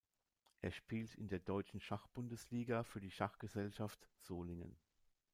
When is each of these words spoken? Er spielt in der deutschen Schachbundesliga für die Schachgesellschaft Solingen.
Er 0.61 0.71
spielt 0.71 1.13
in 1.13 1.27
der 1.27 1.37
deutschen 1.37 1.79
Schachbundesliga 1.79 2.83
für 2.83 2.99
die 2.99 3.11
Schachgesellschaft 3.11 4.07
Solingen. 4.17 4.75